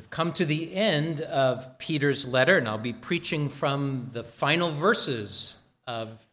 [0.00, 4.70] We've come to the end of Peter's letter, and I'll be preaching from the final
[4.70, 6.26] verses of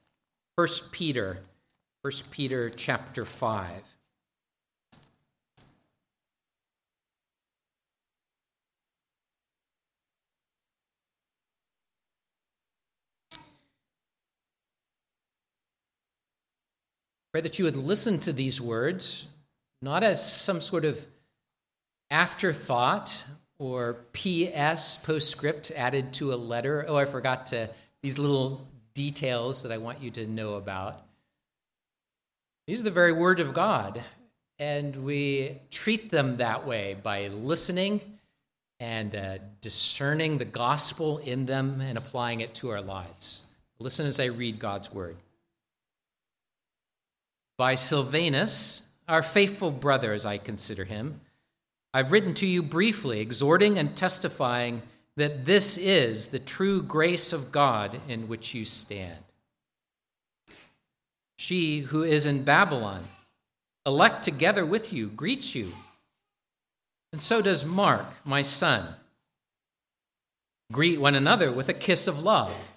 [0.56, 1.40] 1 Peter,
[2.04, 3.70] 1 Peter chapter 5.
[17.34, 19.28] Pray that you would listen to these words,
[19.82, 21.06] not as some sort of
[22.10, 23.26] afterthought
[23.60, 26.86] or PS, postscript added to a letter.
[26.88, 27.70] Oh, I forgot to,
[28.02, 28.62] these little
[28.94, 31.02] details that I want you to know about.
[32.68, 34.04] These are the very Word of God,
[34.60, 38.02] and we treat them that way by listening
[38.80, 43.42] and uh, discerning the gospel in them and applying it to our lives.
[43.80, 45.18] Listen as I read God's Word.
[47.58, 51.22] By Silvanus, our faithful brother, as I consider him,
[51.98, 54.84] I've written to you briefly, exhorting and testifying
[55.16, 59.18] that this is the true grace of God in which you stand.
[61.40, 63.08] She who is in Babylon,
[63.84, 65.72] elect together with you, greets you.
[67.14, 68.94] And so does Mark, my son.
[70.72, 72.70] Greet one another with a kiss of love.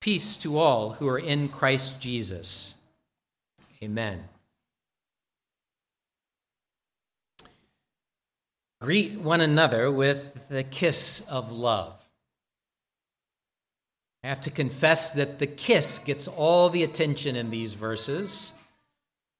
[0.00, 2.76] Peace to all who are in Christ Jesus.
[3.82, 4.24] Amen.
[8.80, 12.06] Greet one another with the kiss of love.
[14.22, 18.52] I have to confess that the kiss gets all the attention in these verses.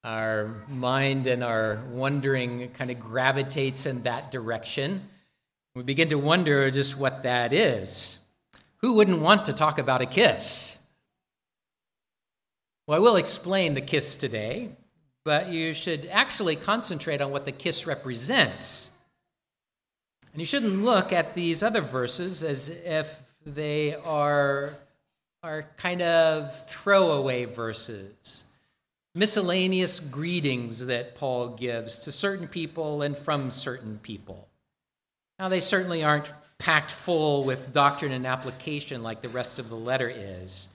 [0.04, 5.02] Our mind and our wondering kind of gravitates in that direction.
[5.74, 8.18] We begin to wonder just what that is.
[8.78, 10.78] Who wouldn't want to talk about a kiss?
[12.86, 14.70] Well, I will explain the kiss today,
[15.24, 18.92] but you should actually concentrate on what the kiss represents.
[20.36, 24.74] And you shouldn't look at these other verses as if they are,
[25.42, 28.44] are kind of throwaway verses,
[29.14, 34.46] miscellaneous greetings that Paul gives to certain people and from certain people.
[35.38, 39.74] Now, they certainly aren't packed full with doctrine and application like the rest of the
[39.74, 40.68] letter is,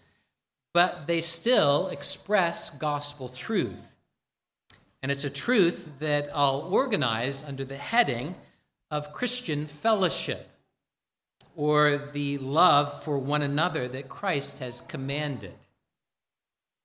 [0.74, 3.96] but they still express gospel truth.
[5.04, 8.34] And it's a truth that I'll organize under the heading
[8.92, 10.48] of Christian fellowship
[11.56, 15.56] or the love for one another that Christ has commanded.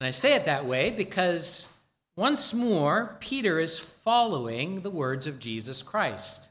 [0.00, 1.68] And I say it that way because
[2.16, 6.48] once more, Peter is following the words of Jesus Christ.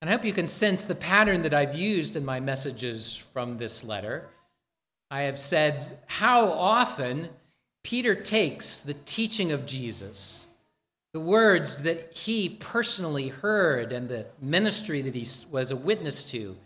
[0.00, 3.56] And I hope you can sense the pattern that I've used in my messages from
[3.56, 4.28] this letter.
[5.10, 7.30] I have said how often
[7.82, 10.43] Peter takes the teaching of Jesus
[11.14, 16.56] the words that he personally heard and the ministry that he was a witness to.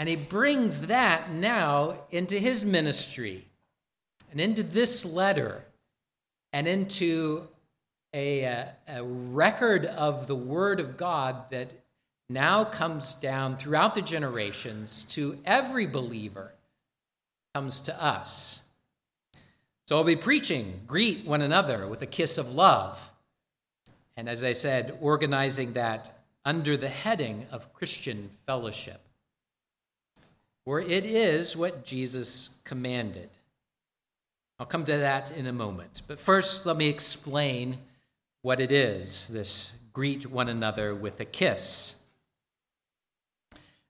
[0.00, 3.44] And he brings that now into his ministry
[4.32, 5.64] and into this letter
[6.52, 7.46] and into
[8.12, 11.72] a, a, record of the Word of God that
[12.28, 16.52] now comes down throughout the generations to every believer,
[17.54, 18.64] comes to us.
[19.86, 23.12] So I'll be preaching, greet one another with a kiss of love.
[24.16, 26.10] And as I said, organizing that
[26.44, 29.00] under the heading of Christian fellowship.
[30.64, 33.30] For it is what Jesus commanded.
[34.58, 36.02] I'll come to that in a moment.
[36.06, 37.76] But first, let me explain
[38.42, 41.94] what it is this greet one another with a kiss.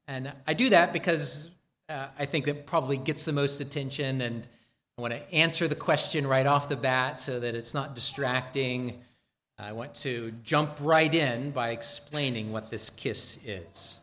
[0.06, 1.50] And I do that because
[1.88, 4.46] uh, I think that probably gets the most attention, and
[4.98, 9.00] I want to answer the question right off the bat so that it's not distracting
[9.58, 13.98] I want to jump right in by explaining what this kiss is.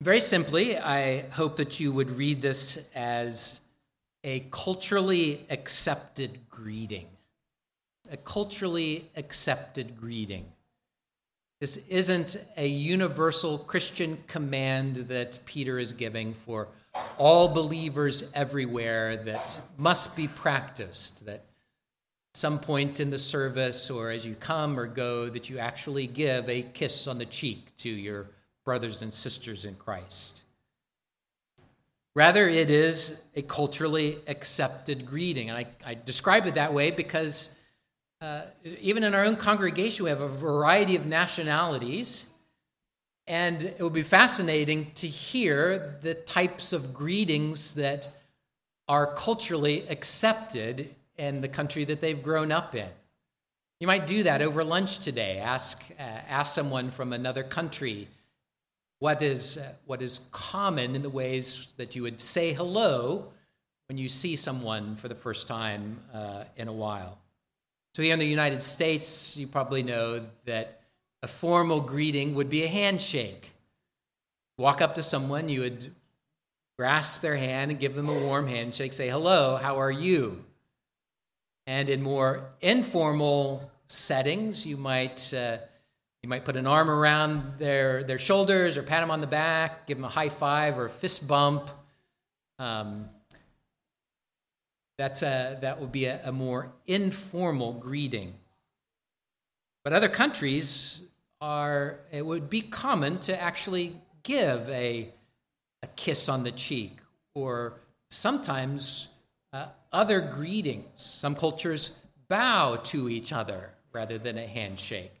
[0.00, 3.60] Very simply, I hope that you would read this as
[4.24, 7.06] a culturally accepted greeting.
[8.10, 10.46] A culturally accepted greeting.
[11.60, 16.68] This isn't a universal Christian command that Peter is giving for
[17.16, 21.44] all believers everywhere that must be practiced, that
[22.38, 26.48] some point in the service or as you come or go that you actually give
[26.48, 28.28] a kiss on the cheek to your
[28.64, 30.42] brothers and sisters in Christ.
[32.14, 35.50] Rather, it is a culturally accepted greeting.
[35.50, 37.50] And I, I describe it that way because
[38.20, 38.42] uh,
[38.80, 42.26] even in our own congregation, we have a variety of nationalities.
[43.26, 48.08] And it would be fascinating to hear the types of greetings that
[48.86, 52.88] are culturally accepted in the country that they've grown up in.
[53.80, 55.38] You might do that over lunch today.
[55.38, 58.08] Ask, uh, ask someone from another country
[59.00, 63.28] what is, uh, what is common in the ways that you would say hello
[63.88, 67.18] when you see someone for the first time uh, in a while.
[67.94, 70.82] So, here in the United States, you probably know that
[71.22, 73.52] a formal greeting would be a handshake.
[74.56, 75.94] Walk up to someone, you would
[76.78, 80.44] grasp their hand and give them a warm handshake, say, Hello, how are you?
[81.68, 85.32] And in more informal settings, you might.
[85.34, 85.58] Uh,
[86.22, 89.86] you might put an arm around their, their shoulders or pat them on the back,
[89.86, 91.70] give them a high five or a fist bump.
[92.58, 93.08] Um,
[94.96, 98.34] that's a, that would be a, a more informal greeting.
[99.84, 101.02] But other countries
[101.40, 103.94] are, it would be common to actually
[104.24, 105.14] give a,
[105.84, 106.98] a kiss on the cheek
[107.36, 107.74] or
[108.10, 109.06] sometimes
[109.52, 110.86] uh, other greetings.
[110.94, 111.96] Some cultures
[112.28, 115.12] bow to each other rather than a handshake.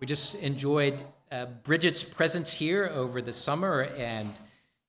[0.00, 1.02] We just enjoyed
[1.32, 4.38] uh, Bridget's presence here over the summer, and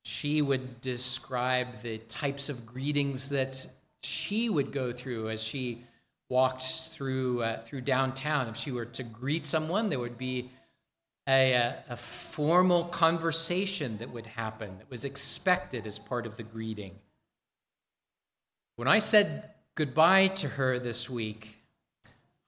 [0.04, 3.66] she would describe the types of greetings that
[4.02, 5.84] she would go through as she
[6.30, 8.48] walked through uh, through downtown.
[8.48, 10.50] If she were to greet someone, there would be
[11.28, 16.44] a, a, a, formal conversation that would happen that was expected as part of the
[16.44, 16.94] greeting.
[18.78, 21.62] When I said goodbye to her this week,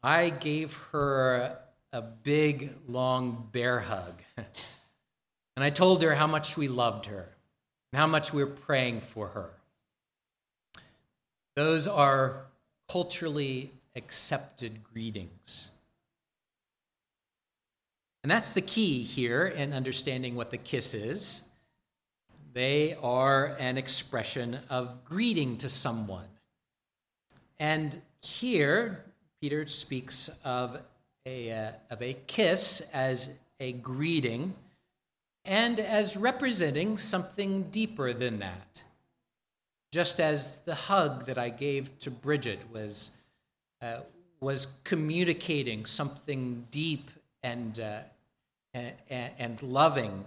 [0.04, 1.58] I gave her
[1.94, 4.22] a big, long bear hug.
[4.38, 7.30] and I told her how much we loved her
[7.92, 9.52] and how much we we're praying for her.
[11.56, 12.48] Those are
[12.90, 15.72] culturally accepted greetings.
[18.24, 21.42] And that's the key here in understanding what the kiss is.
[22.58, 26.26] They are an expression of greeting to someone.
[27.60, 29.06] And here,
[29.40, 30.82] Peter speaks of
[31.28, 34.56] a, uh, of a kiss as a greeting
[35.46, 38.82] and as representing something deeper than that.
[39.92, 43.12] Just as the hug that I gave to Bridget was,
[43.84, 44.00] uh,
[44.40, 47.12] was communicating something deep
[47.44, 48.00] and, uh,
[48.74, 48.96] and,
[49.38, 50.26] and loving,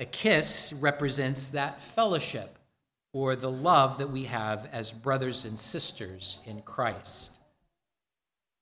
[0.00, 2.58] a kiss represents that fellowship
[3.12, 7.38] or the love that we have as brothers and sisters in Christ.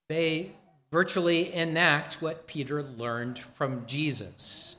[0.08, 0.50] They
[0.90, 4.76] virtually enact what Peter learned from Jesus,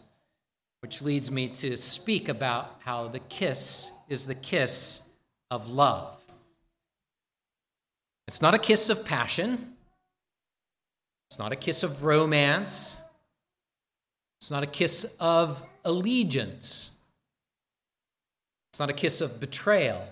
[0.81, 5.01] which leads me to speak about how the kiss is the kiss
[5.49, 6.15] of love.
[8.27, 9.75] It's not a kiss of passion,
[11.29, 12.97] it's not a kiss of romance,
[14.41, 16.91] it's not a kiss of allegiance,
[18.71, 20.03] it's not a kiss of betrayal.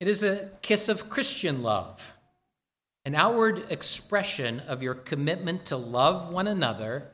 [0.00, 2.14] It is a kiss of Christian love
[3.04, 7.10] an outward expression of your commitment to love one another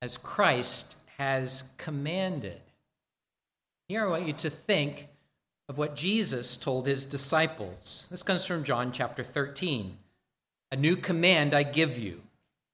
[0.00, 2.60] as Christ has commanded.
[3.88, 5.08] Here I want you to think
[5.68, 8.08] of what Jesus told his disciples.
[8.10, 9.98] This comes from John chapter 13.
[10.72, 12.22] A new command I give you,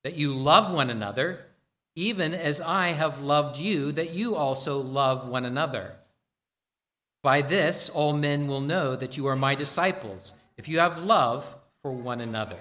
[0.04, 1.46] that you love one another,
[1.96, 5.94] even as I have loved you, that you also love one another.
[7.22, 11.56] By this, all men will know that you are my disciples, if you have love
[11.82, 12.58] for one another.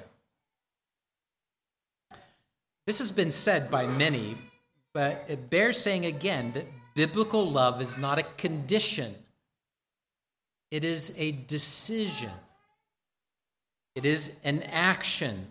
[2.85, 4.37] This has been said by many,
[4.93, 9.15] but it bears saying again that biblical love is not a condition,
[10.69, 12.31] it is a decision,
[13.95, 15.47] it is an action.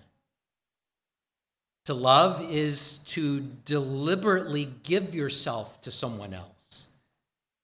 [1.87, 6.87] To love is to deliberately give yourself to someone else,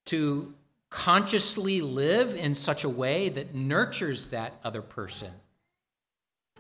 [0.06, 0.54] to
[0.90, 5.30] consciously live in such a way that nurtures that other person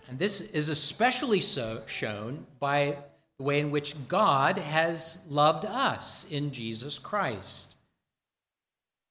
[0.08, 2.96] and this is especially so shown by
[3.36, 7.76] the way in which God has loved us in Jesus Christ.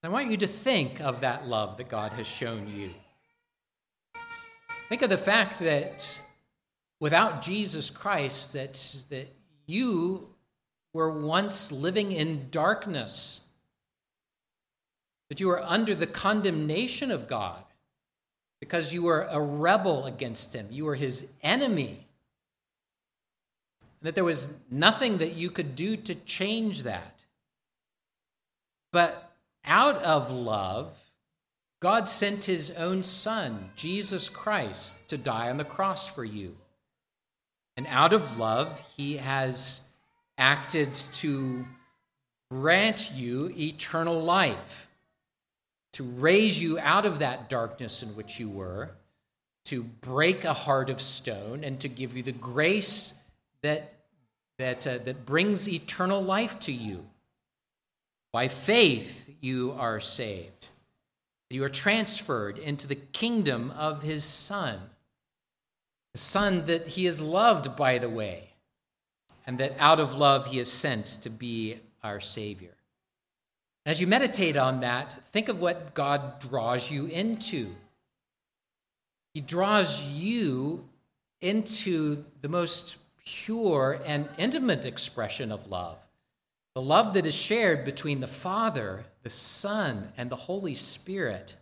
[0.03, 2.89] I want you to think of that love that God has shown you.
[4.89, 6.19] Think of the fact that
[6.99, 8.73] without Jesus Christ, that,
[9.09, 9.27] that
[9.65, 10.27] you
[10.93, 13.41] were once living in darkness,
[15.29, 17.63] that you were under the condemnation of God
[18.59, 20.67] because you were a rebel against him.
[20.71, 22.05] You were his enemy.
[24.01, 27.25] That there was nothing that you could do to change that.
[28.91, 29.31] But
[29.65, 30.97] out of love,
[31.79, 36.55] God sent his own son, Jesus Christ, to die on the cross for you.
[37.77, 39.81] And out of love, he has
[40.37, 41.65] acted to
[42.51, 44.87] grant you eternal life
[45.93, 48.91] to raise you out of that darkness in which you were,
[49.65, 53.13] to break a heart of stone, and to give you the grace
[53.63, 53.93] that
[54.59, 57.05] that, uh, that brings eternal life to you.
[58.31, 60.69] By faith, you are saved.
[61.49, 64.79] You are transferred into the kingdom of his Son.
[66.17, 68.49] Son that he is loved, by the way,
[69.45, 72.73] and that out of love he is sent to be our Savior.
[73.85, 77.73] As you meditate on that, think of what God draws you into.
[79.33, 80.87] He draws you
[81.41, 85.97] into the most pure and intimate expression of love
[86.73, 91.55] the love that is shared between the Father, the Son, and the Holy Spirit.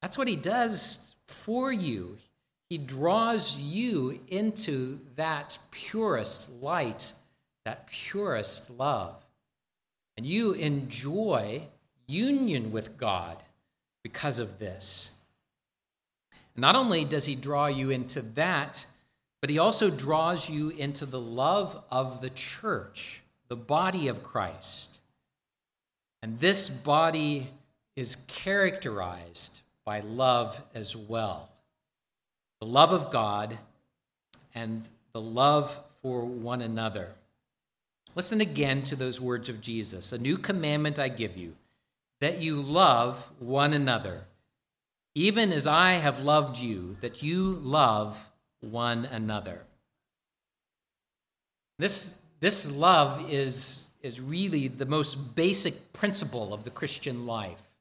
[0.00, 2.16] That's what He does for you.
[2.70, 7.12] He draws you into that purest light,
[7.64, 9.24] that purest love.
[10.16, 11.62] And you enjoy
[12.06, 13.42] union with God
[14.02, 15.10] because of this.
[16.56, 18.86] Not only does He draw you into that,
[19.40, 25.00] but He also draws you into the love of the church, the body of Christ.
[26.22, 27.50] And this body
[27.96, 31.50] is characterized by love as well
[32.64, 33.58] the love of God
[34.54, 37.10] and the love for one another.
[38.14, 41.56] Listen again to those words of Jesus A new commandment I give you,
[42.22, 44.24] that you love one another,
[45.14, 48.30] even as I have loved you, that you love
[48.62, 49.60] one another.
[51.78, 57.74] This, this love is, is really the most basic principle of the Christian life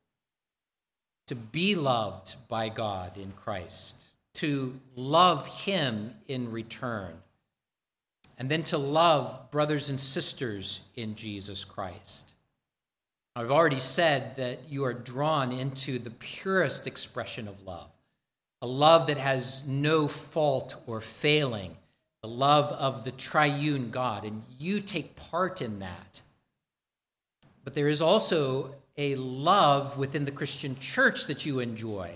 [1.28, 7.14] to be loved by God in Christ, to love Him in return
[8.38, 12.34] and then to love brothers and sisters in Jesus Christ.
[13.36, 17.90] I've already said that you are drawn into the purest expression of love,
[18.62, 21.76] a love that has no fault or failing,
[22.22, 26.22] the love of the triune God, and you take part in that.
[27.64, 32.12] But there is also a love within the Christian church that you enjoy.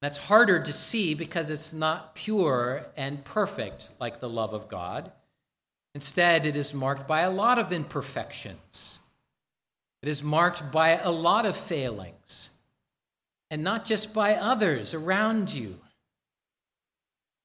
[0.00, 5.10] That's harder to see because it's not pure and perfect like the love of God.
[5.94, 9.00] Instead, it is marked by a lot of imperfections.
[10.02, 12.50] It is marked by a lot of failings,
[13.50, 15.80] and not just by others around you,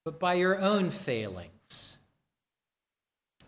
[0.04, 1.98] but by your own failings.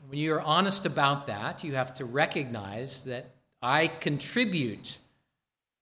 [0.09, 3.27] When you're honest about that, you have to recognize that
[3.63, 4.99] I contribute.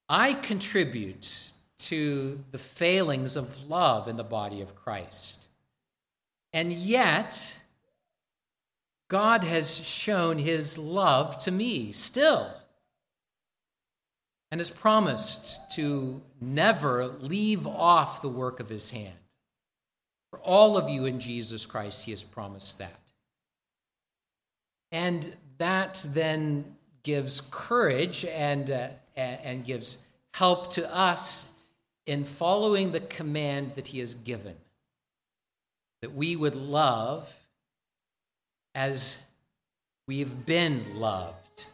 [0.09, 5.49] I contribute to the failings of love in the body of Christ.
[6.53, 7.59] And yet,
[9.09, 12.51] God has shown his love to me still
[14.51, 19.13] and has promised to never leave off the work of his hand.
[20.31, 23.13] For all of you in Jesus Christ, he has promised that.
[24.93, 29.99] And that then gives courage and, uh, and gives
[30.35, 31.49] help to us
[32.07, 34.57] in following the command that he has given
[36.03, 37.35] that we would love
[38.75, 39.17] as
[40.07, 41.67] we've been loved.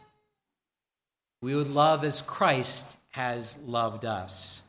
[1.41, 4.61] We would love as Christ has loved us.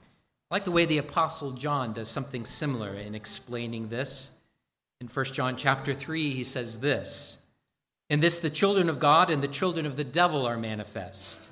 [0.00, 4.36] I like the way the apostle John does something similar in explaining this.
[5.00, 7.40] In 1 John chapter 3, he says this
[8.10, 11.50] In this, the children of God and the children of the devil are manifest.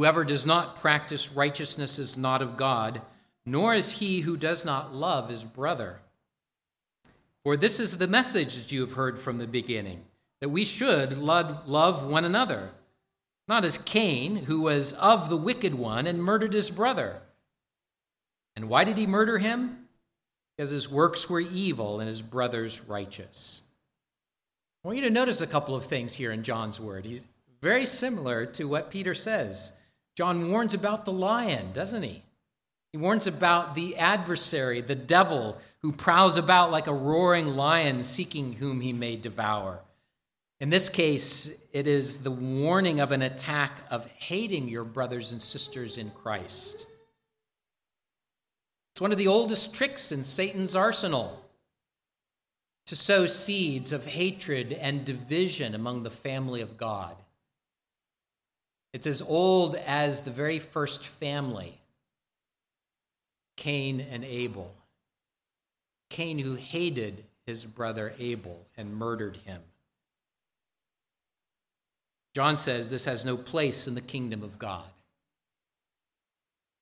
[0.00, 3.02] Whoever does not practice righteousness is not of God,
[3.44, 5.98] nor is he who does not love his brother.
[7.44, 10.04] For this is the message that you have heard from the beginning
[10.40, 12.70] that we should love one another,
[13.46, 17.20] not as Cain, who was of the wicked one and murdered his brother.
[18.56, 19.86] And why did he murder him?
[20.56, 23.60] Because his works were evil and his brother's righteous.
[24.82, 27.04] I want you to notice a couple of things here in John's word.
[27.04, 27.20] He's
[27.60, 29.72] very similar to what Peter says.
[30.20, 32.22] John warns about the lion, doesn't he?
[32.92, 38.52] He warns about the adversary, the devil, who prowls about like a roaring lion seeking
[38.52, 39.80] whom he may devour.
[40.60, 45.40] In this case, it is the warning of an attack of hating your brothers and
[45.40, 46.84] sisters in Christ.
[48.92, 51.42] It's one of the oldest tricks in Satan's arsenal
[52.88, 57.16] to sow seeds of hatred and division among the family of God.
[58.92, 61.78] It's as old as the very first family
[63.56, 64.74] Cain and Abel.
[66.08, 69.60] Cain, who hated his brother Abel and murdered him.
[72.34, 74.84] John says this has no place in the kingdom of God.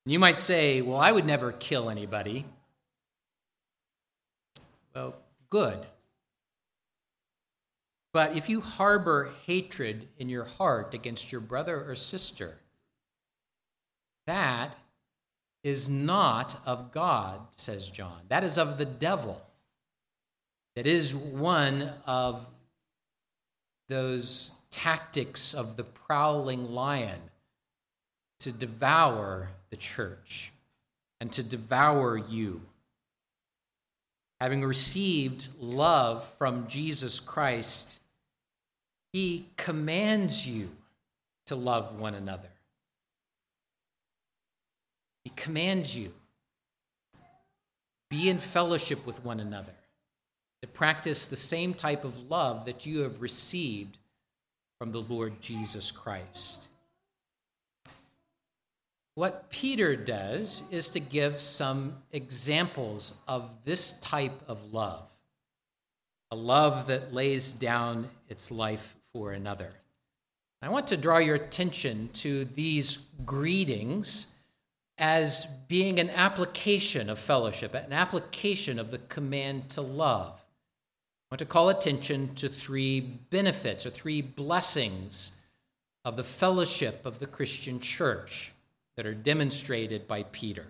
[0.05, 2.45] You might say, well, I would never kill anybody.
[4.95, 5.15] Well,
[5.49, 5.77] good.
[8.11, 12.57] But if you harbor hatred in your heart against your brother or sister,
[14.25, 14.75] that
[15.63, 18.21] is not of God, says John.
[18.29, 19.41] That is of the devil.
[20.75, 22.49] That is one of
[23.89, 27.19] those tactics of the prowling lion
[28.39, 30.51] to devour the church
[31.19, 32.61] and to devour you.
[34.39, 37.99] Having received love from Jesus Christ,
[39.11, 40.69] he commands you
[41.47, 42.49] to love one another.
[45.23, 46.13] He commands you
[48.09, 49.73] be in fellowship with one another,
[50.61, 53.97] to practice the same type of love that you have received
[54.79, 56.67] from the Lord Jesus Christ.
[59.19, 65.09] What Peter does is to give some examples of this type of love,
[66.31, 69.73] a love that lays down its life for another.
[70.61, 74.27] I want to draw your attention to these greetings
[74.97, 80.31] as being an application of fellowship, an application of the command to love.
[81.29, 85.33] I want to call attention to three benefits or three blessings
[86.05, 88.53] of the fellowship of the Christian church
[88.99, 90.65] that are demonstrated by Peter.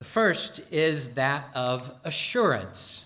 [0.00, 3.04] The first is that of assurance.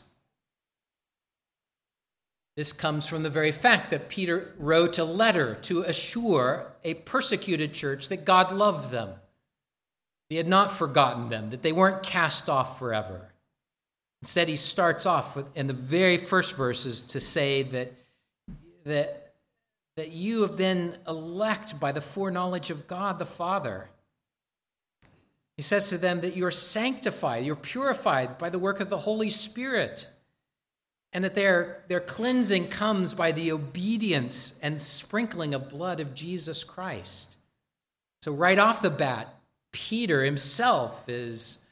[2.57, 7.75] This comes from the very fact that Peter wrote a letter to assure a persecuted
[7.75, 9.15] church that God loved them.
[10.29, 13.33] He had not forgotten them, that they weren't cast off forever.
[14.23, 17.93] Instead, he starts off with, in the very first verses to say that,
[18.85, 19.26] that,
[19.97, 23.89] that you have been elect by the foreknowledge of God the Father.
[25.57, 29.31] He says to them that you're sanctified, you're purified by the work of the Holy
[29.31, 30.07] Spirit
[31.13, 36.63] and that their, their cleansing comes by the obedience and sprinkling of blood of Jesus
[36.63, 37.37] Christ.
[38.21, 39.35] So, right off the bat,
[39.73, 41.65] Peter himself is,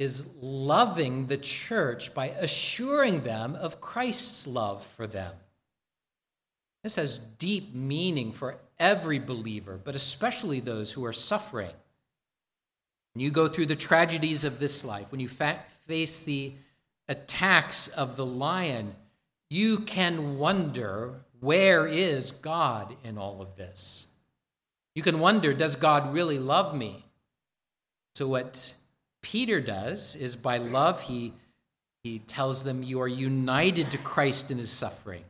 [0.00, 5.34] is loving the church by assuring them of Christ's love for them.
[6.84, 11.72] This has deep meaning for every believer, but especially those who are suffering.
[13.14, 16.52] When you go through the tragedies of this life, when you fa- face the
[17.08, 18.94] attacks of the lion,
[19.48, 24.06] you can wonder where is God in all of this?
[24.94, 27.06] You can wonder, does God really love me?
[28.14, 28.74] So, what
[29.22, 31.32] Peter does is by love, he,
[32.02, 35.24] he tells them, You are united to Christ in his suffering,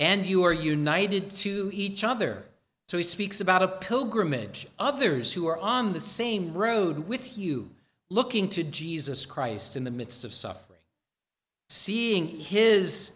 [0.00, 2.42] and you are united to each other.
[2.88, 7.70] So, he speaks about a pilgrimage, others who are on the same road with you,
[8.08, 10.80] looking to Jesus Christ in the midst of suffering.
[11.68, 13.12] Seeing his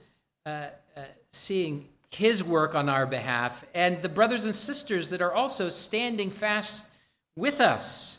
[0.47, 1.01] uh, uh,
[1.33, 6.31] seeing his work on our behalf and the brothers and sisters that are also standing
[6.31, 6.87] fast
[7.35, 8.18] with us.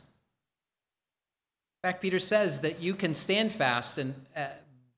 [1.84, 4.48] In fact peter says that you can stand fast and uh,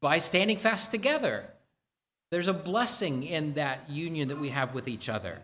[0.01, 1.43] by standing fast together
[2.31, 5.39] there's a blessing in that union that we have with each other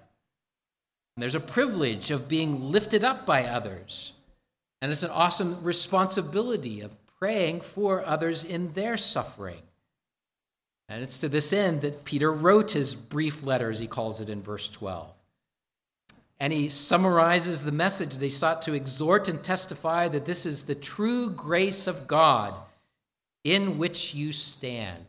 [1.18, 4.14] there's a privilege of being lifted up by others
[4.82, 9.62] and it's an awesome responsibility of praying for others in their suffering
[10.90, 14.30] and it's to this end that Peter wrote his brief letter, as he calls it
[14.30, 15.12] in verse 12.
[16.40, 20.64] And he summarizes the message that he sought to exhort and testify that this is
[20.64, 22.54] the true grace of God
[23.44, 25.06] in which you stand.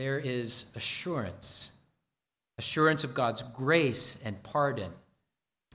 [0.00, 1.70] There is assurance,
[2.58, 4.92] assurance of God's grace and pardon.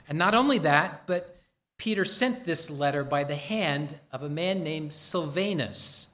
[0.09, 1.37] And not only that, but
[1.77, 6.07] Peter sent this letter by the hand of a man named Silvanus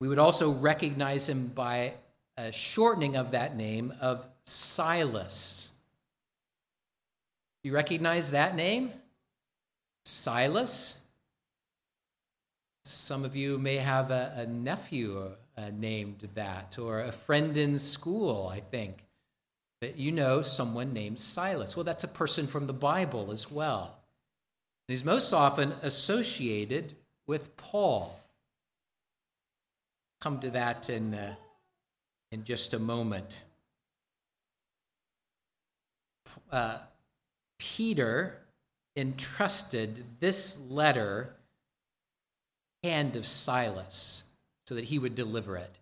[0.00, 1.94] we would also recognize him by
[2.36, 5.70] a shortening of that name of Silas.
[7.64, 8.92] You recognize that name?
[10.04, 10.96] Silas?
[12.84, 17.78] Some of you may have a, a nephew uh, named that, or a friend in
[17.78, 19.04] school, I think,
[19.80, 21.76] that you know someone named Silas.
[21.76, 23.98] Well, that's a person from the Bible as well.
[24.86, 26.94] he's most often associated
[27.26, 28.18] with Paul
[30.20, 31.34] come to that in, uh,
[32.32, 33.40] in just a moment.
[36.50, 36.78] Uh,
[37.58, 38.38] Peter
[38.96, 41.34] entrusted this letter
[42.82, 44.24] hand of Silas
[44.68, 45.78] so that he would deliver it.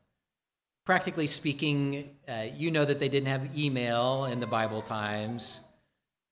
[0.84, 5.60] Practically speaking, uh, you know that they didn't have email in the Bible times,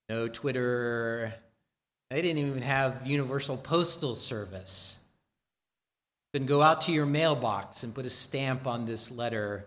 [0.09, 1.35] no Twitter.
[2.11, 4.99] They didn't even have universal postal service.
[6.33, 9.67] then go out to your mailbox and put a stamp on this letter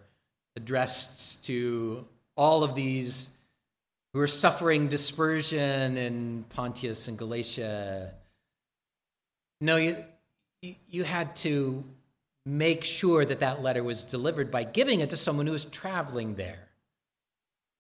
[0.56, 3.30] addressed to all of these
[4.13, 8.13] who are suffering dispersion in Pontus and Galatia.
[9.60, 9.97] No, you,
[10.62, 11.84] you had to
[12.47, 16.36] make sure that that letter was delivered by giving it to someone who was traveling
[16.36, 16.69] there.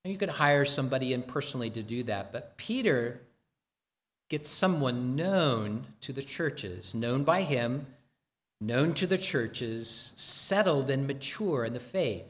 [0.03, 3.21] And you could hire somebody in personally to do that, but Peter
[4.29, 7.85] gets someone known to the churches, known by him,
[8.59, 12.27] known to the churches, settled and mature in the faith.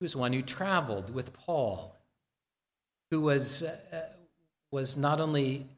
[0.00, 1.94] He was one who traveled with Paul,
[3.12, 4.08] who was, uh,
[4.72, 5.68] was not only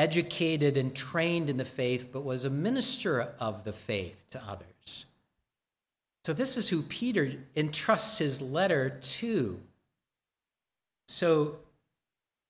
[0.00, 5.04] educated and trained in the faith, but was a minister of the faith to others.
[6.24, 9.60] So, this is who Peter entrusts his letter to.
[11.06, 11.56] So,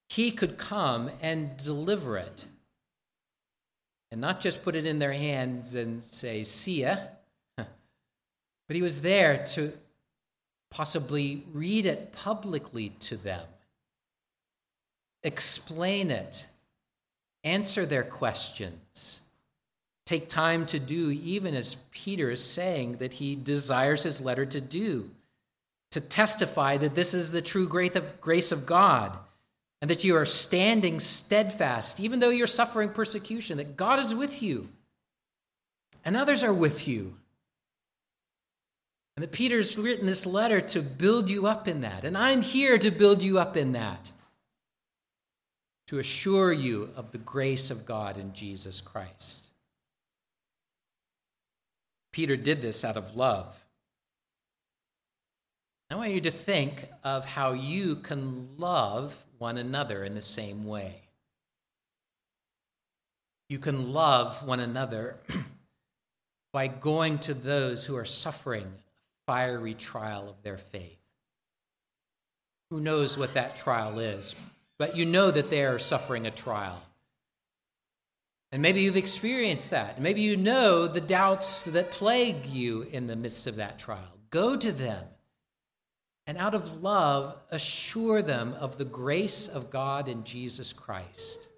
[0.08, 2.44] he could come and deliver it
[4.12, 6.96] and not just put it in their hands and say, see ya,
[7.56, 7.66] but
[8.68, 9.72] he was there to
[10.70, 13.46] possibly read it publicly to them,
[15.22, 16.46] explain it,
[17.44, 19.20] answer their questions,
[20.06, 24.60] take time to do, even as Peter is saying that he desires his letter to
[24.60, 25.10] do,
[25.92, 29.16] to testify that this is the true grace of grace of God
[29.80, 34.42] and that you are standing steadfast, even though you're suffering persecution, that God is with
[34.42, 34.68] you
[36.04, 37.14] and others are with you.
[39.16, 42.04] And that Peter's written this letter to build you up in that.
[42.04, 44.10] And I'm here to build you up in that,
[45.90, 49.48] to assure you of the grace of God in Jesus Christ.
[52.12, 53.64] Peter did this out of love.
[55.90, 60.64] I want you to think of how you can love one another in the same
[60.64, 60.94] way.
[63.48, 65.16] You can love one another
[66.52, 71.00] by going to those who are suffering a fiery trial of their faith.
[72.70, 74.36] Who knows what that trial is?
[74.80, 76.80] But you know that they are suffering a trial.
[78.50, 80.00] And maybe you've experienced that.
[80.00, 84.18] Maybe you know the doubts that plague you in the midst of that trial.
[84.30, 85.04] Go to them
[86.26, 91.50] and out of love, assure them of the grace of God in Jesus Christ.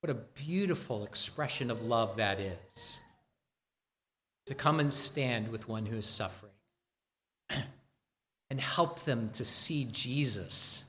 [0.00, 3.00] What a beautiful expression of love that is
[4.44, 6.47] to come and stand with one who is suffering
[8.50, 10.84] and help them to see Jesus.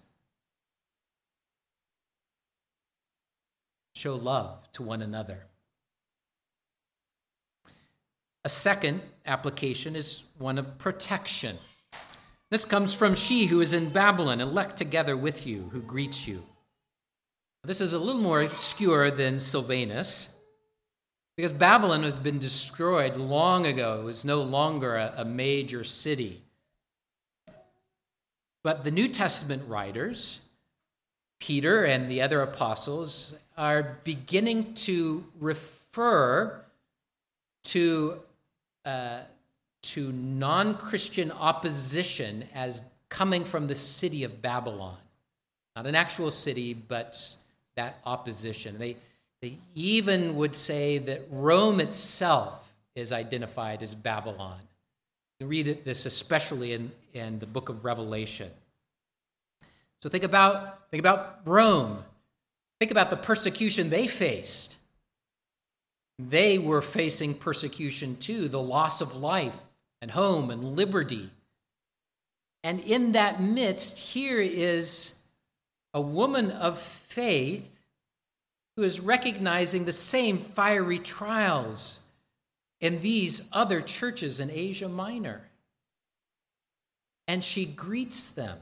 [3.95, 5.45] Show love to one another.
[8.45, 11.57] A second application is one of protection.
[12.49, 16.43] This comes from she who is in Babylon, elect together with you, who greets you.
[17.65, 20.33] This is a little more obscure than Silvanus,
[21.35, 23.99] because Babylon has been destroyed long ago.
[23.99, 26.41] It was no longer a, a major city.
[28.63, 30.41] But the New Testament writers,
[31.39, 36.61] Peter and the other apostles, are beginning to refer
[37.65, 38.19] to
[38.85, 39.19] uh,
[39.81, 44.97] to non Christian opposition as coming from the city of Babylon.
[45.75, 47.35] Not an actual city, but
[47.75, 48.77] that opposition.
[48.77, 48.97] They,
[49.41, 54.59] they even would say that Rome itself is identified as Babylon.
[55.39, 58.49] You read this especially in, in the book of Revelation.
[60.01, 62.03] So think about, think about Rome.
[62.79, 64.77] Think about the persecution they faced.
[66.17, 69.57] They were facing persecution too, the loss of life
[70.01, 71.29] and home and liberty.
[72.63, 75.15] And in that midst, here is
[75.93, 77.79] a woman of faith
[78.75, 82.01] who is recognizing the same fiery trials
[82.81, 85.41] in these other churches in Asia Minor.
[87.27, 88.57] And she greets them.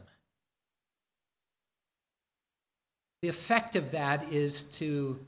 [3.21, 5.19] The effect of that is to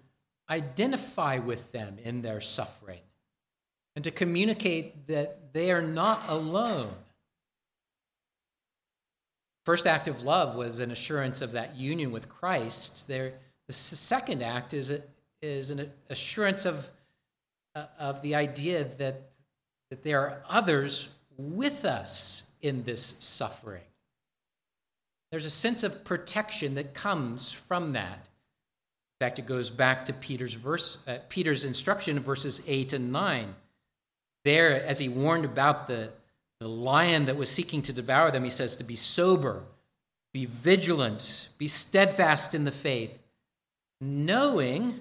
[0.49, 2.99] identify with them in their suffering
[3.95, 6.89] and to communicate that they are not alone.
[9.65, 13.07] First act of love was an assurance of that union with Christ.
[13.07, 13.33] There,
[13.67, 14.99] the second act is, a,
[15.41, 16.89] is an assurance of,
[17.75, 19.21] uh, of the idea that,
[19.89, 23.83] that there are others with us in this suffering.
[25.31, 28.27] There's a sense of protection that comes from that.
[29.19, 33.11] In fact, it goes back to Peter's, verse, uh, Peter's instruction in verses 8 and
[33.11, 33.53] 9.
[34.45, 36.11] There, as he warned about the,
[36.59, 39.63] the lion that was seeking to devour them, he says to be sober,
[40.33, 43.19] be vigilant, be steadfast in the faith,
[43.99, 44.99] knowing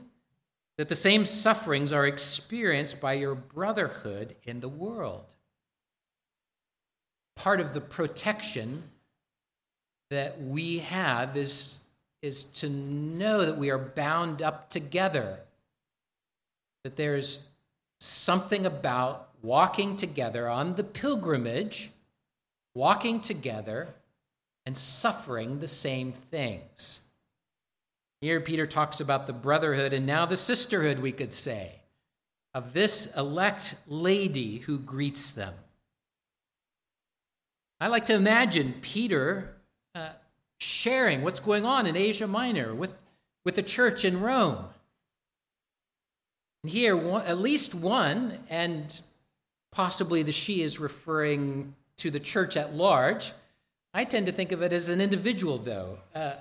[0.79, 5.35] that the same sufferings are experienced by your brotherhood in the world.
[7.37, 8.85] Part of the protection
[10.11, 11.79] that we have is,
[12.23, 15.41] is to know that we are bound up together,
[16.85, 17.49] that there's
[18.01, 21.91] something about walking together on the pilgrimage,
[22.75, 23.89] walking together
[24.65, 27.01] and suffering the same things.
[28.21, 31.81] Here, Peter talks about the brotherhood and now the sisterhood, we could say,
[32.53, 35.55] of this elect lady who greets them.
[37.81, 39.55] I like to imagine Peter
[39.95, 40.11] uh,
[40.59, 42.93] sharing what's going on in Asia Minor with,
[43.45, 44.65] with the church in Rome.
[46.65, 49.01] And here, one, at least one, and
[49.71, 53.33] possibly the she is referring to the church at large.
[53.95, 55.99] I tend to think of it as an individual, though.
[56.13, 56.35] Uh,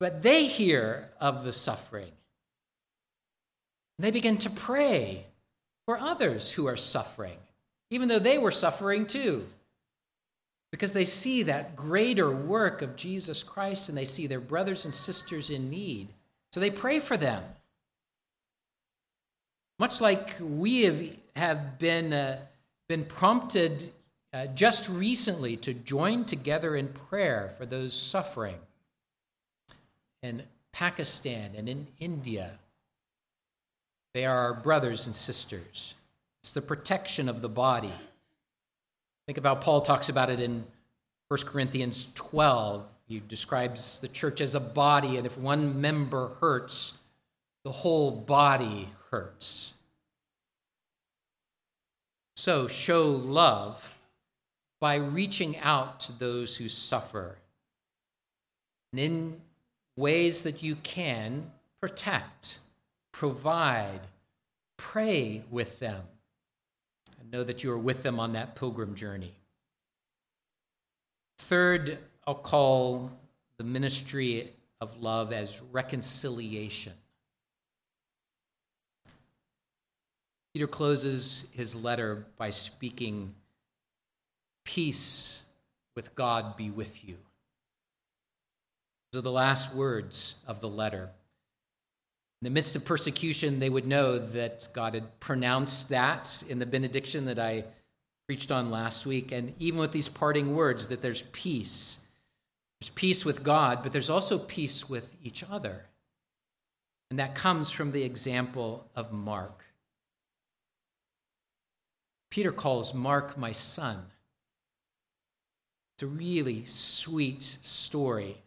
[0.00, 2.10] but they hear of the suffering.
[3.98, 5.26] They begin to pray
[5.84, 7.38] for others who are suffering,
[7.90, 9.46] even though they were suffering too.
[10.72, 14.94] Because they see that greater work of Jesus Christ and they see their brothers and
[14.94, 16.08] sisters in need.
[16.52, 17.42] So they pray for them.
[19.78, 21.02] Much like we have,
[21.36, 22.38] have been, uh,
[22.88, 23.90] been prompted
[24.32, 28.56] uh, just recently to join together in prayer for those suffering
[30.22, 32.58] in Pakistan and in India.
[34.14, 35.94] They are our brothers and sisters.
[36.42, 37.92] It's the protection of the body.
[39.26, 40.64] Think of how Paul talks about it in
[41.28, 42.90] 1 Corinthians 12.
[43.06, 46.98] He describes the church as a body, and if one member hurts,
[47.64, 49.74] the whole body hurts.
[52.36, 53.94] So show love
[54.80, 57.36] by reaching out to those who suffer.
[58.92, 59.40] And in
[59.96, 61.50] ways that you can
[61.80, 62.58] protect,
[63.12, 64.00] provide,
[64.76, 66.02] pray with them,
[67.20, 69.34] and know that you are with them on that pilgrim journey.
[71.38, 73.10] Third, I'll call
[73.56, 76.92] the ministry of love as reconciliation.
[80.54, 83.34] Peter closes his letter by speaking,
[84.64, 85.42] Peace
[85.96, 87.16] with God be with you.
[89.12, 91.10] Those are the last words of the letter.
[92.40, 96.66] In the midst of persecution, they would know that God had pronounced that in the
[96.66, 97.64] benediction that I
[98.26, 99.32] preached on last week.
[99.32, 101.98] And even with these parting words, that there's peace.
[102.80, 105.84] There's peace with God, but there's also peace with each other.
[107.10, 109.64] And that comes from the example of Mark.
[112.30, 113.98] Peter calls Mark my son.
[115.96, 118.38] It's a really sweet story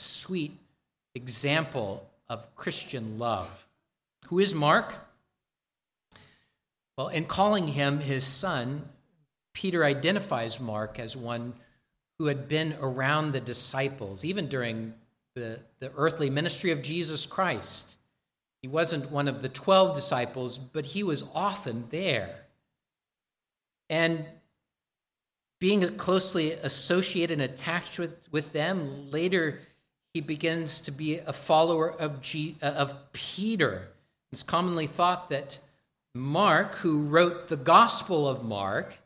[0.00, 0.52] sweet
[1.14, 3.66] example of Christian love.
[4.26, 4.94] Who is Mark?
[6.96, 8.88] Well, in calling him his son,
[9.54, 11.54] Peter identifies Mark as one
[12.18, 14.94] who had been around the disciples, even during
[15.34, 17.96] the, the earthly ministry of Jesus Christ.
[18.62, 22.36] He wasn't one of the 12 disciples, but he was often there.
[23.88, 24.24] And
[25.60, 29.60] being closely associated and attached with, with them, later
[30.12, 33.88] he begins to be a follower of, G, uh, of Peter.
[34.32, 35.58] It's commonly thought that
[36.14, 38.98] Mark, who wrote the Gospel of Mark,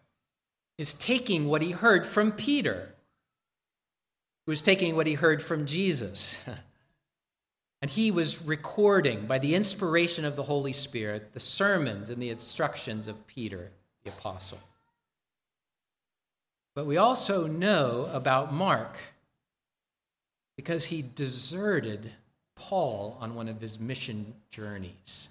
[0.78, 2.94] is taking what he heard from Peter,
[4.46, 6.42] who was taking what he heard from Jesus.
[7.82, 12.30] and he was recording, by the inspiration of the Holy Spirit, the sermons and the
[12.30, 13.70] instructions of Peter,
[14.04, 14.58] the apostle.
[16.74, 18.98] But we also know about Mark
[20.56, 22.12] because he deserted
[22.54, 25.30] Paul on one of his mission journeys.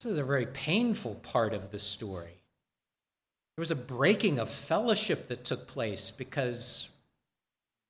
[0.00, 2.36] This is a very painful part of the story.
[3.56, 6.90] There was a breaking of fellowship that took place because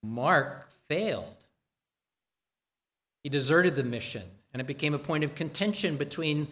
[0.05, 1.45] Mark failed.
[3.25, 6.47] He deserted the mission, and it became a point of contention between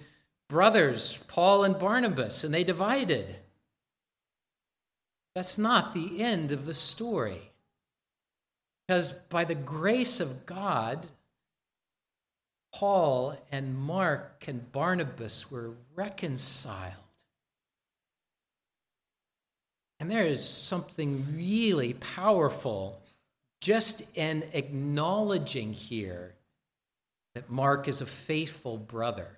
[0.48, 3.36] brothers, Paul and Barnabas, and they divided.
[5.36, 7.52] That's not the end of the story.
[8.86, 11.06] Because by the grace of God,
[12.74, 16.92] Paul and Mark and Barnabas were reconciled.
[20.00, 23.00] And there is something really powerful
[23.60, 26.34] just in acknowledging here
[27.34, 29.28] that Mark is a faithful brother.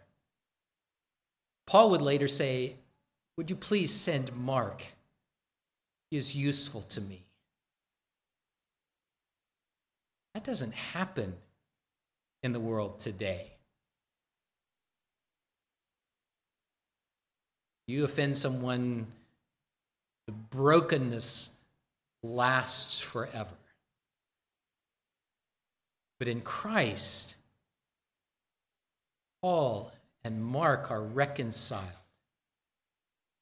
[1.67, 2.75] Paul would later say,
[3.37, 4.85] Would you please send Mark?
[6.11, 7.26] He is useful to me.
[10.37, 11.33] That doesn't happen
[12.42, 13.53] in the world today.
[17.88, 19.07] You offend someone,
[20.27, 21.49] the brokenness
[22.22, 23.57] lasts forever.
[26.18, 27.37] But in Christ,
[29.40, 29.90] Paul
[30.22, 31.83] and Mark are reconciled.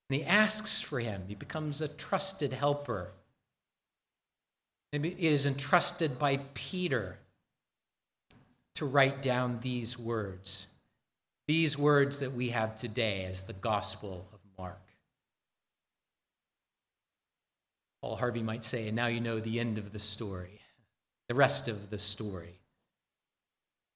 [0.09, 3.11] And he asks for him, he becomes a trusted helper.
[4.95, 7.19] Maybe is entrusted by Peter
[8.77, 10.69] to write down these words,
[11.49, 14.93] these words that we have today as the Gospel of Mark.
[18.03, 20.61] Paul Harvey might say, and now you know the end of the story,
[21.29, 22.61] the rest of the story.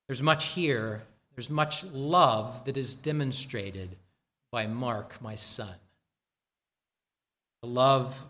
[0.09, 1.05] There's much here,
[1.37, 3.95] there's much love that is demonstrated
[4.51, 5.77] by Mark, my son.
[7.63, 8.25] The love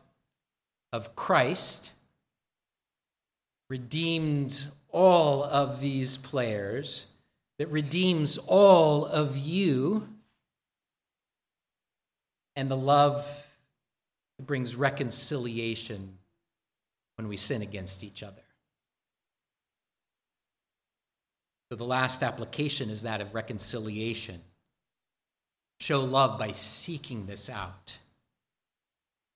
[0.92, 1.92] of Christ
[3.68, 7.06] redeemed all of these players,
[7.58, 10.08] that redeems all of you,
[12.56, 13.24] and the love
[14.38, 16.16] that brings reconciliation
[17.16, 18.42] when we sin against each other.
[21.70, 24.40] So the last application is that of reconciliation.
[25.80, 27.98] Show love by seeking this out,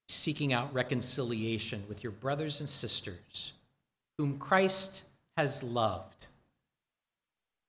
[0.08, 3.52] seeking out reconciliation with your brothers and sisters
[4.18, 5.02] whom Christ
[5.36, 6.26] has loved.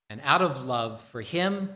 [0.10, 1.70] And out of love for him,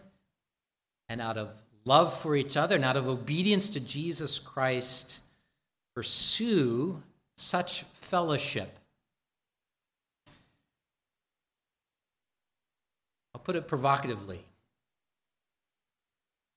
[1.10, 1.50] and out of
[1.86, 5.20] love for each other, and out of obedience to Jesus Christ,
[5.96, 7.02] pursue
[7.38, 8.78] such fellowship.
[13.34, 14.40] I'll put it provocatively.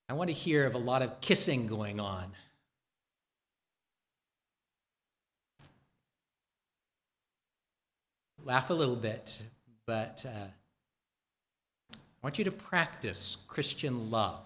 [0.08, 2.32] I want to hear of a lot of kissing going on.
[8.50, 9.40] Laugh a little bit,
[9.86, 10.48] but uh,
[11.94, 14.40] I want you to practice Christian love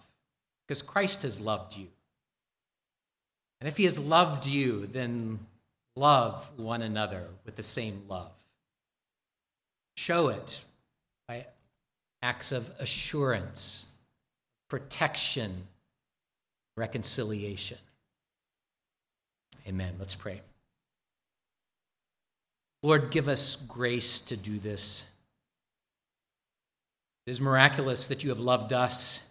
[0.68, 1.86] because Christ has loved you.
[3.60, 5.38] And if he has loved you, then
[5.96, 8.32] love one another with the same love.
[9.96, 10.60] Show it
[11.26, 11.46] by
[12.20, 13.86] acts of assurance,
[14.68, 15.66] protection,
[16.76, 17.78] reconciliation.
[19.66, 19.94] Amen.
[19.98, 20.42] Let's pray.
[22.84, 25.06] Lord, give us grace to do this.
[27.26, 29.26] It is miraculous that you have loved us,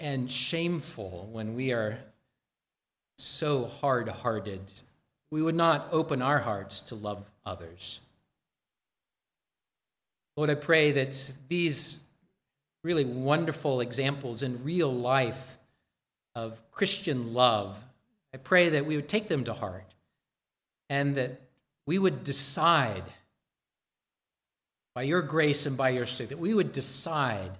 [0.00, 1.96] and shameful when we are
[3.18, 4.62] so hard hearted.
[5.30, 8.00] We would not open our hearts to love others.
[10.36, 12.00] Lord, I pray that these
[12.82, 15.56] really wonderful examples in real life
[16.34, 17.78] of Christian love,
[18.34, 19.94] I pray that we would take them to heart
[20.90, 21.40] and that
[21.86, 23.04] we would decide,
[24.94, 27.50] by your grace and by your strength, that we would decide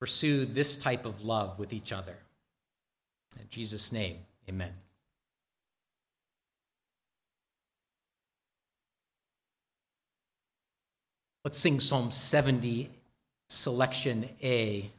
[0.00, 2.16] pursue this type of love with each other.
[3.38, 4.72] In Jesus' name, amen.
[11.44, 12.90] Let's sing Psalm 70,
[13.48, 14.90] selection A.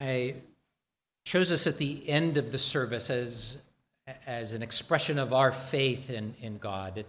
[0.00, 0.34] I
[1.30, 3.62] chose us at the end of the service as,
[4.26, 6.98] as an expression of our faith in, in God.
[6.98, 7.06] It,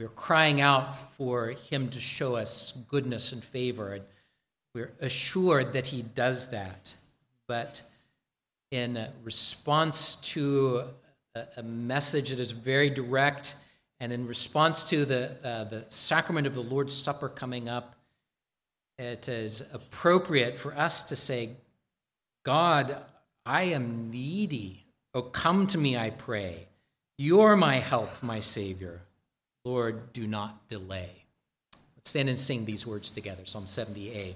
[0.00, 4.04] we're crying out for Him to show us goodness and favor, and
[4.74, 6.94] we're assured that He does that.
[7.46, 7.82] But
[8.70, 10.84] in response to
[11.34, 13.54] a, a message that is very direct,
[14.00, 17.96] and in response to the, uh, the sacrament of the Lord's Supper coming up,
[18.98, 21.50] it is appropriate for us to say,
[22.44, 22.96] God,
[23.44, 24.84] I am needy.
[25.14, 26.68] Oh, come to me, I pray.
[27.18, 29.00] You're my help, my Savior.
[29.64, 31.10] Lord, do not delay.
[31.96, 34.34] Let's stand and sing these words together Psalm 70a.